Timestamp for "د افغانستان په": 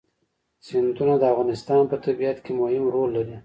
1.19-1.95